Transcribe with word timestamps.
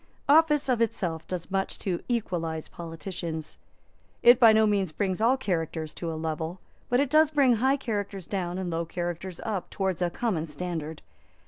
Office 0.27 0.67
of 0.67 0.81
itself 0.81 1.27
does 1.27 1.51
much 1.51 1.77
to 1.77 2.01
equalise 2.09 2.67
politicians. 2.67 3.59
It 4.23 4.39
by 4.39 4.51
no 4.51 4.65
means 4.65 4.91
brings 4.91 5.21
all 5.21 5.37
characters 5.37 5.93
to 5.93 6.11
a 6.11 6.15
level; 6.17 6.59
but 6.89 6.99
it 6.99 7.07
does 7.07 7.29
bring 7.29 7.57
high 7.57 7.77
characters 7.77 8.25
down 8.25 8.57
and 8.57 8.71
low 8.71 8.83
characters 8.83 9.39
up 9.41 9.69
towards 9.69 10.01
a 10.01 10.09
common 10.09 10.47
standard. 10.47 11.03